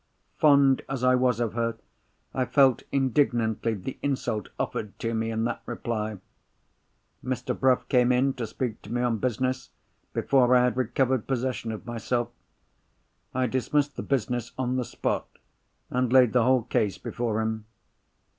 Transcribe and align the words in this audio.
Fond 0.39 0.81
as 0.89 1.03
I 1.03 1.13
was 1.13 1.39
of 1.39 1.53
her, 1.53 1.77
I 2.33 2.45
felt 2.45 2.81
indignantly 2.91 3.75
the 3.75 3.99
insult 4.01 4.49
offered 4.57 4.97
to 4.97 5.13
me 5.13 5.29
in 5.29 5.43
that 5.43 5.61
reply. 5.67 6.17
Mr. 7.23 7.55
Bruff 7.55 7.87
came 7.87 8.11
in 8.11 8.33
to 8.33 8.47
speak 8.47 8.81
to 8.81 8.91
me 8.91 9.03
on 9.03 9.19
business, 9.19 9.69
before 10.11 10.55
I 10.55 10.63
had 10.63 10.75
recovered 10.75 11.27
possession 11.27 11.71
of 11.71 11.85
myself. 11.85 12.29
I 13.35 13.45
dismissed 13.45 13.95
the 13.95 14.01
business 14.01 14.53
on 14.57 14.75
the 14.75 14.85
spot, 14.85 15.27
and 15.91 16.11
laid 16.11 16.33
the 16.33 16.41
whole 16.45 16.63
case 16.63 16.97
before 16.97 17.39
him. 17.39 17.65